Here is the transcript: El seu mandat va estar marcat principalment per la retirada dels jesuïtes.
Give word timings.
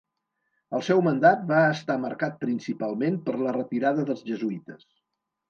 El 0.77 0.83
seu 0.85 1.03
mandat 1.07 1.43
va 1.51 1.59
estar 1.73 1.97
marcat 2.07 2.41
principalment 2.47 3.21
per 3.29 3.37
la 3.43 3.55
retirada 3.59 4.09
dels 4.11 4.27
jesuïtes. 4.33 4.91